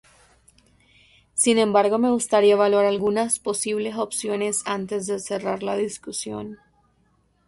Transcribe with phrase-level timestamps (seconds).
[1.35, 6.57] Sin embargo, me gustaría evaluar algunas posibles opciones antes de cerrar la discusión.